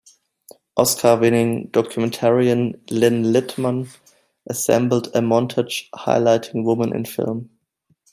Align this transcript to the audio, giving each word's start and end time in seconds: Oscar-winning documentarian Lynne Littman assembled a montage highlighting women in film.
Oscar-winning 0.77 1.69
documentarian 1.71 2.79
Lynne 2.89 3.23
Littman 3.25 3.87
assembled 4.49 5.09
a 5.09 5.19
montage 5.19 5.91
highlighting 5.91 6.63
women 6.63 6.91
in 6.95 7.05
film. 7.05 7.51